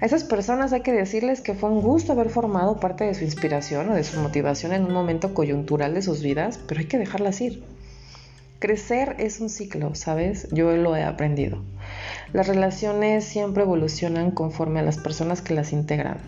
A 0.00 0.06
esas 0.06 0.22
personas 0.22 0.72
hay 0.72 0.82
que 0.82 0.92
decirles 0.92 1.40
que 1.40 1.54
fue 1.54 1.70
un 1.70 1.80
gusto 1.80 2.12
haber 2.12 2.30
formado 2.30 2.78
parte 2.78 3.02
de 3.02 3.14
su 3.14 3.24
inspiración 3.24 3.90
o 3.90 3.94
de 3.94 4.04
su 4.04 4.20
motivación 4.20 4.72
en 4.72 4.84
un 4.84 4.92
momento 4.92 5.34
coyuntural 5.34 5.92
de 5.92 6.02
sus 6.02 6.22
vidas, 6.22 6.60
pero 6.68 6.80
hay 6.80 6.86
que 6.86 6.98
dejarlas 6.98 7.40
ir. 7.40 7.64
Crecer 8.60 9.16
es 9.18 9.40
un 9.40 9.50
ciclo, 9.50 9.96
¿sabes? 9.96 10.46
Yo 10.52 10.76
lo 10.76 10.94
he 10.94 11.02
aprendido. 11.02 11.62
Las 12.32 12.46
relaciones 12.46 13.24
siempre 13.24 13.64
evolucionan 13.64 14.30
conforme 14.30 14.78
a 14.78 14.84
las 14.84 14.98
personas 14.98 15.42
que 15.42 15.54
las 15.54 15.72
integran. 15.72 16.18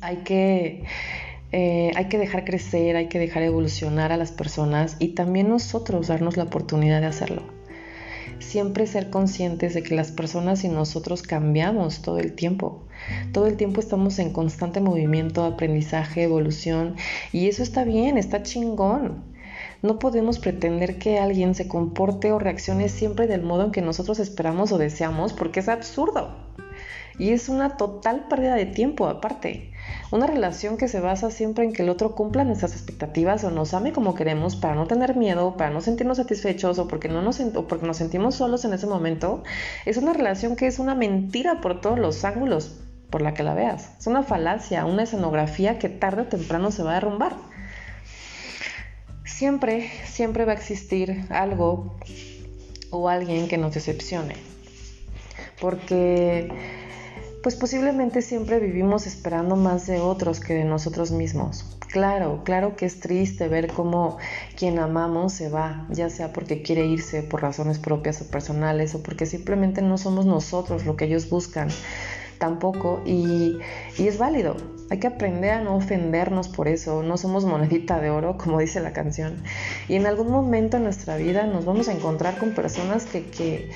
Hay 0.00 0.18
que, 0.18 0.84
eh, 1.52 1.90
hay 1.96 2.04
que 2.06 2.16
dejar 2.16 2.46
crecer, 2.46 2.96
hay 2.96 3.08
que 3.08 3.18
dejar 3.18 3.42
evolucionar 3.42 4.10
a 4.10 4.16
las 4.16 4.32
personas 4.32 4.96
y 4.98 5.08
también 5.08 5.50
nosotros 5.50 6.08
darnos 6.08 6.38
la 6.38 6.44
oportunidad 6.44 7.02
de 7.02 7.08
hacerlo. 7.08 7.57
Siempre 8.38 8.86
ser 8.86 9.10
conscientes 9.10 9.74
de 9.74 9.82
que 9.82 9.94
las 9.94 10.10
personas 10.10 10.64
y 10.64 10.68
nosotros 10.68 11.22
cambiamos 11.22 12.02
todo 12.02 12.18
el 12.18 12.34
tiempo. 12.34 12.84
Todo 13.32 13.46
el 13.46 13.56
tiempo 13.56 13.80
estamos 13.80 14.18
en 14.18 14.32
constante 14.32 14.80
movimiento, 14.80 15.44
aprendizaje, 15.44 16.22
evolución 16.22 16.96
y 17.32 17.48
eso 17.48 17.62
está 17.62 17.84
bien, 17.84 18.18
está 18.18 18.42
chingón. 18.42 19.24
No 19.82 19.98
podemos 19.98 20.38
pretender 20.38 20.98
que 20.98 21.18
alguien 21.18 21.54
se 21.54 21.68
comporte 21.68 22.32
o 22.32 22.38
reaccione 22.38 22.88
siempre 22.88 23.26
del 23.26 23.42
modo 23.42 23.66
en 23.66 23.70
que 23.70 23.82
nosotros 23.82 24.18
esperamos 24.18 24.72
o 24.72 24.78
deseamos 24.78 25.32
porque 25.32 25.60
es 25.60 25.68
absurdo. 25.68 26.34
Y 27.18 27.30
es 27.30 27.48
una 27.48 27.76
total 27.76 28.26
pérdida 28.28 28.54
de 28.54 28.66
tiempo 28.66 29.08
aparte. 29.08 29.72
Una 30.10 30.26
relación 30.26 30.76
que 30.76 30.88
se 30.88 31.00
basa 31.00 31.30
siempre 31.30 31.64
en 31.64 31.72
que 31.72 31.82
el 31.82 31.90
otro 31.90 32.14
cumpla 32.14 32.44
nuestras 32.44 32.72
expectativas 32.72 33.44
o 33.44 33.50
nos 33.50 33.74
ame 33.74 33.92
como 33.92 34.14
queremos 34.14 34.56
para 34.56 34.74
no 34.74 34.86
tener 34.86 35.16
miedo, 35.16 35.56
para 35.56 35.70
no 35.70 35.80
sentirnos 35.80 36.16
satisfechos 36.16 36.78
o 36.78 36.88
porque, 36.88 37.08
no 37.08 37.20
nos, 37.20 37.38
porque 37.68 37.86
nos 37.86 37.98
sentimos 37.98 38.34
solos 38.36 38.64
en 38.64 38.72
ese 38.72 38.86
momento, 38.86 39.42
es 39.84 39.96
una 39.98 40.12
relación 40.12 40.56
que 40.56 40.66
es 40.66 40.78
una 40.78 40.94
mentira 40.94 41.60
por 41.60 41.80
todos 41.80 41.98
los 41.98 42.24
ángulos 42.24 42.80
por 43.10 43.22
la 43.22 43.34
que 43.34 43.42
la 43.42 43.54
veas. 43.54 43.92
Es 43.98 44.06
una 44.06 44.22
falacia, 44.22 44.84
una 44.84 45.02
escenografía 45.02 45.78
que 45.78 45.88
tarde 45.88 46.22
o 46.22 46.26
temprano 46.26 46.70
se 46.70 46.82
va 46.82 46.92
a 46.92 46.94
derrumbar. 46.94 47.36
Siempre, 49.24 49.90
siempre 50.04 50.44
va 50.44 50.52
a 50.52 50.56
existir 50.56 51.24
algo 51.30 51.96
o 52.90 53.08
alguien 53.08 53.48
que 53.48 53.58
nos 53.58 53.74
decepcione. 53.74 54.34
Porque 55.60 56.48
pues 57.48 57.56
posiblemente 57.56 58.20
siempre 58.20 58.60
vivimos 58.60 59.06
esperando 59.06 59.56
más 59.56 59.86
de 59.86 60.00
otros 60.00 60.38
que 60.38 60.52
de 60.52 60.64
nosotros 60.64 61.12
mismos. 61.12 61.64
Claro, 61.90 62.42
claro 62.44 62.76
que 62.76 62.84
es 62.84 63.00
triste 63.00 63.48
ver 63.48 63.68
cómo 63.72 64.18
quien 64.54 64.78
amamos 64.78 65.32
se 65.32 65.48
va, 65.48 65.86
ya 65.88 66.10
sea 66.10 66.34
porque 66.34 66.60
quiere 66.60 66.84
irse 66.84 67.22
por 67.22 67.40
razones 67.40 67.78
propias 67.78 68.20
o 68.20 68.30
personales 68.30 68.94
o 68.94 69.02
porque 69.02 69.24
simplemente 69.24 69.80
no 69.80 69.96
somos 69.96 70.26
nosotros 70.26 70.84
lo 70.84 70.94
que 70.96 71.06
ellos 71.06 71.30
buscan 71.30 71.70
tampoco 72.38 73.02
y, 73.06 73.58
y, 73.96 74.06
es 74.06 74.18
válido. 74.18 74.56
Hay 74.90 74.98
que 74.98 75.06
aprender 75.06 75.52
a 75.52 75.60
no 75.62 75.74
ofendernos 75.76 76.48
por 76.48 76.68
eso, 76.68 77.02
no 77.02 77.16
somos 77.16 77.46
monedita 77.46 77.98
de 77.98 78.10
oro, 78.10 78.36
como 78.36 78.58
dice 78.58 78.80
la 78.80 78.92
canción. 78.92 79.42
Y 79.88 79.94
en 79.96 80.06
algún 80.06 80.30
momento 80.30 80.76
en 80.76 80.84
nuestra 80.84 81.16
vida 81.16 81.46
nos 81.46 81.64
vamos 81.64 81.88
a 81.88 81.92
encontrar 81.92 82.38
con 82.38 82.50
personas 82.50 83.06
que, 83.06 83.24
que, 83.24 83.70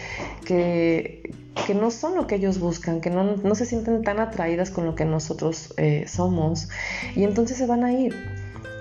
que, 0.45 1.35
que 1.67 1.75
no 1.75 1.91
son 1.91 2.15
lo 2.15 2.27
que 2.27 2.37
ellos 2.37 2.59
buscan, 2.59 3.01
que 3.01 3.11
no, 3.11 3.37
no, 3.37 3.55
se 3.55 3.67
sienten 3.67 4.03
tan 4.03 4.21
atraídas 4.21 4.71
con 4.71 4.85
lo 4.87 4.95
que 4.95 5.05
nosotros 5.05 5.75
eh, 5.77 6.05
somos. 6.09 6.69
Y 7.15 7.25
entonces 7.25 7.57
se 7.57 7.67
van 7.67 7.85
a 7.85 7.93
ir 7.93 8.15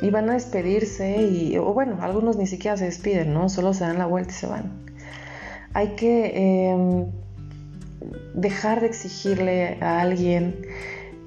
y 0.02 0.10
van 0.10 0.30
a 0.30 0.34
despedirse 0.34 1.22
y, 1.22 1.58
o 1.58 1.74
bueno, 1.74 1.98
algunos 2.02 2.38
ni 2.38 2.48
siquiera 2.48 2.78
se 2.78 2.86
despiden, 2.86 3.34
¿no? 3.34 3.50
Solo 3.50 3.74
se 3.74 3.84
dan 3.84 3.98
la 3.98 4.06
vuelta 4.06 4.32
y 4.32 4.36
se 4.36 4.48
van. 4.48 4.72
Hay 5.74 5.90
que... 5.96 6.32
Eh, 6.34 7.06
dejar 8.34 8.82
de 8.82 8.88
exigirle 8.88 9.78
a 9.82 10.02
alguien 10.02 10.66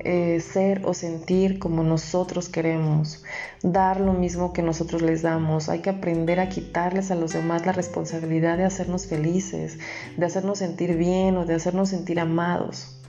eh, 0.05 0.41
ser 0.41 0.83
o 0.85 0.93
sentir 0.93 1.59
como 1.59 1.83
nosotros 1.83 2.51
queremos, 2.51 3.25
dar 3.63 4.01
lo 4.01 4.13
mismo 4.13 4.53
que 4.53 4.63
nosotros 4.63 5.01
les 5.01 5.23
damos. 5.23 5.69
Hay 5.69 5.81
que 5.81 5.91
aprender 5.91 6.41
a 6.41 6.51
quitarles 6.51 7.11
a 7.11 7.15
los 7.15 7.33
demás 7.33 7.65
la 7.65 7.73
responsabilidad 7.73 8.59
de 8.59 8.65
hacernos 8.65 9.07
felices, 9.07 9.79
de 10.17 10.27
hacernos 10.27 10.59
sentir 10.59 10.97
bien 10.97 11.37
o 11.39 11.47
de 11.47 11.55
hacernos 11.55 11.89
sentir 11.89 12.21
amados. 12.21 13.01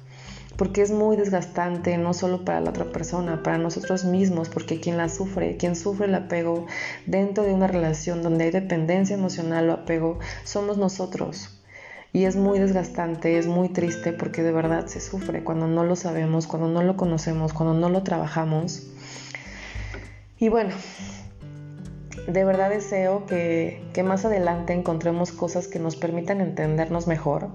Porque 0.58 0.82
es 0.82 0.92
muy 0.92 1.18
desgastante, 1.18 1.98
no 1.98 2.14
solo 2.14 2.46
para 2.46 2.62
la 2.62 2.70
otra 2.70 2.86
persona, 2.86 3.44
para 3.44 3.58
nosotros 3.58 4.06
mismos, 4.06 4.48
porque 4.48 4.80
quien 4.80 4.96
la 4.96 5.10
sufre, 5.10 5.58
quien 5.58 5.76
sufre 5.76 6.06
el 6.06 6.16
apego 6.16 6.66
dentro 7.06 7.44
de 7.44 7.54
una 7.54 7.68
relación 7.68 8.24
donde 8.24 8.46
hay 8.46 8.52
dependencia 8.52 9.16
emocional 9.16 9.70
o 9.70 9.74
apego, 9.74 10.20
somos 10.46 10.78
nosotros. 10.78 11.50
Y 12.16 12.24
es 12.24 12.38
muy 12.38 12.60
desgastante, 12.60 13.38
es 13.38 13.46
muy 13.46 13.68
triste 13.68 14.14
porque 14.14 14.42
de 14.42 14.54
verdad 14.54 14.86
se 14.86 15.02
sufre 15.02 15.44
cuando 15.44 15.68
no 15.68 15.84
lo 15.84 15.98
sabemos, 15.98 16.48
cuando 16.48 16.70
no 16.70 16.82
lo 16.82 16.96
conocemos, 16.96 17.52
cuando 17.52 17.74
no 17.74 17.90
lo 17.90 18.04
trabajamos. 18.04 18.84
Y 20.40 20.48
bueno, 20.48 20.74
de 22.26 22.46
verdad 22.46 22.70
deseo 22.70 23.26
que, 23.26 23.84
que 23.92 24.04
más 24.04 24.24
adelante 24.24 24.72
encontremos 24.72 25.34
cosas 25.34 25.68
que 25.68 25.78
nos 25.78 25.98
permitan 25.98 26.40
entendernos 26.40 27.06
mejor, 27.06 27.50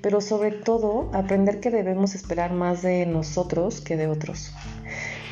pero 0.00 0.20
sobre 0.20 0.52
todo 0.52 1.10
aprender 1.12 1.58
que 1.58 1.72
debemos 1.72 2.14
esperar 2.14 2.52
más 2.52 2.82
de 2.82 3.04
nosotros 3.06 3.80
que 3.80 3.96
de 3.96 4.06
otros. 4.06 4.54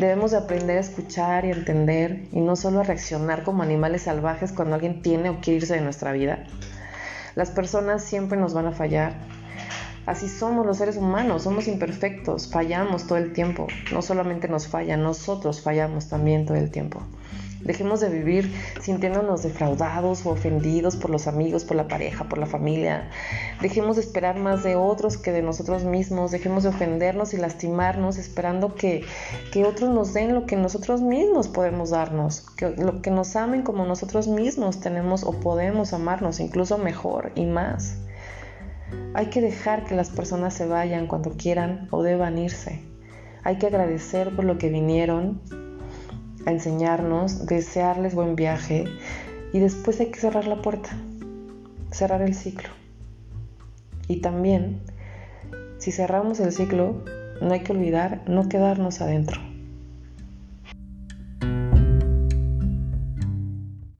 Debemos 0.01 0.33
de 0.33 0.38
aprender 0.38 0.79
a 0.79 0.81
escuchar 0.81 1.44
y 1.44 1.53
entender 1.53 2.27
y 2.33 2.40
no 2.40 2.57
solo 2.57 2.81
a 2.81 2.83
reaccionar 2.83 3.44
como 3.44 3.62
animales 3.62 4.03
salvajes 4.03 4.51
cuando 4.51 4.75
alguien 4.75 5.03
tiene 5.03 5.31
o 5.31 5.40
quiere 5.40 5.59
irse 5.59 5.75
de 5.75 5.83
nuestra 5.83 6.11
vida. 6.11 6.46
Las 7.35 7.51
personas 7.51 8.05
siempre 8.05 8.38
nos 8.38 8.55
van 8.55 8.66
a 8.66 8.73
fallar. 8.73 9.14
Así 10.07 10.29
somos 10.29 10.66
los 10.66 10.79
seres 10.79 10.97
humanos, 10.97 11.43
somos 11.43 11.69
imperfectos, 11.69 12.51
fallamos 12.51 13.07
todo 13.07 13.19
el 13.19 13.33
tiempo. 13.33 13.66
No 13.93 14.03
solamente 14.03 14.49
nos 14.49 14.66
fallan, 14.66 15.03
nosotros 15.03 15.61
fallamos 15.61 16.09
también 16.09 16.47
todo 16.47 16.57
el 16.57 16.71
tiempo. 16.71 17.03
Dejemos 17.61 18.01
de 18.01 18.09
vivir 18.09 18.53
sintiéndonos 18.81 19.42
defraudados 19.42 20.25
o 20.25 20.31
ofendidos 20.31 20.96
por 20.96 21.11
los 21.11 21.27
amigos, 21.27 21.64
por 21.64 21.77
la 21.77 21.88
pareja, 21.88 22.29
por 22.29 22.38
la 22.38 22.46
familia. 22.46 23.11
Dejemos 23.61 23.96
de 23.96 24.03
esperar 24.03 24.38
más 24.38 24.62
de 24.62 24.77
otros 24.77 25.18
que 25.18 25.31
de 25.31 25.42
nosotros 25.42 25.85
mismos. 25.85 26.31
Dejemos 26.31 26.62
de 26.62 26.70
ofendernos 26.70 27.35
y 27.35 27.37
lastimarnos 27.37 28.16
esperando 28.16 28.75
que, 28.75 29.05
que 29.53 29.64
otros 29.64 29.90
nos 29.90 30.14
den 30.14 30.35
lo 30.35 30.46
que 30.46 30.57
nosotros 30.57 31.03
mismos 31.03 31.49
podemos 31.49 31.90
darnos. 31.90 32.46
Que, 32.57 32.70
lo 32.70 33.03
que 33.03 33.11
nos 33.11 33.37
amen 33.37 33.62
como 33.62 33.85
nosotros 33.85 34.27
mismos 34.27 34.81
tenemos 34.81 35.23
o 35.23 35.33
podemos 35.33 35.92
amarnos, 35.92 36.40
incluso 36.40 36.79
mejor 36.79 37.33
y 37.35 37.44
más. 37.44 37.99
Hay 39.12 39.27
que 39.27 39.40
dejar 39.40 39.85
que 39.85 39.94
las 39.94 40.09
personas 40.09 40.55
se 40.55 40.66
vayan 40.66 41.07
cuando 41.07 41.37
quieran 41.37 41.88
o 41.90 42.03
deban 42.03 42.38
irse. 42.38 42.81
Hay 43.42 43.57
que 43.57 43.66
agradecer 43.66 44.35
por 44.35 44.44
lo 44.44 44.59
que 44.59 44.68
vinieron 44.68 45.40
a 46.46 46.50
enseñarnos, 46.50 47.46
desearles 47.46 48.14
buen 48.14 48.37
viaje 48.37 48.85
y 49.53 49.59
después 49.59 50.00
hay 50.00 50.11
que 50.11 50.20
cerrar 50.20 50.46
la 50.46 50.62
puerta, 50.62 50.90
cerrar 51.90 52.22
el 52.22 52.35
ciclo. 52.35 52.68
Y 54.09 54.20
también, 54.20 54.81
si 55.79 55.92
cerramos 55.92 56.40
el 56.40 56.53
ciclo, 56.53 57.05
no 57.40 57.53
hay 57.53 57.61
que 57.61 57.72
olvidar 57.72 58.22
no 58.26 58.48
quedarnos 58.48 59.00
adentro. 59.00 59.50